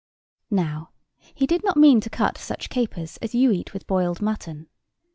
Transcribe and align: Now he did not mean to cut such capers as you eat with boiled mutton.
Now 0.49 0.93
he 1.19 1.45
did 1.45 1.63
not 1.63 1.77
mean 1.77 2.01
to 2.01 2.09
cut 2.09 2.35
such 2.35 2.71
capers 2.71 3.17
as 3.17 3.35
you 3.35 3.51
eat 3.51 3.71
with 3.71 3.85
boiled 3.85 4.19
mutton. 4.19 4.67